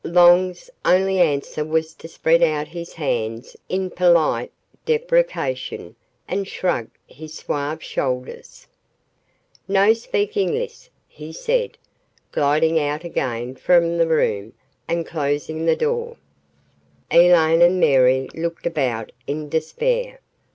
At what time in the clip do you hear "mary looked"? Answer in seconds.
17.79-18.65